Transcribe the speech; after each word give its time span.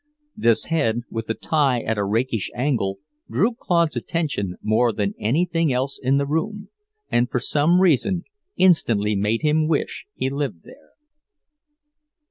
This 0.35 0.63
head, 0.63 1.01
with 1.11 1.27
the 1.27 1.35
tie 1.35 1.81
at 1.81 1.99
a 1.99 2.03
rakish 2.03 2.49
angle, 2.55 2.97
drew 3.29 3.53
Claude's 3.53 3.95
attention 3.95 4.55
more 4.59 4.91
than 4.91 5.13
anything 5.19 5.71
else 5.71 5.99
in 6.01 6.17
the 6.17 6.25
room, 6.25 6.69
and 7.11 7.29
for 7.29 7.39
some 7.39 7.79
reason 7.81 8.23
instantly 8.57 9.15
made 9.15 9.43
him 9.43 9.67
wish 9.67 10.07
he 10.15 10.31
lived 10.31 10.63
there. 10.63 10.93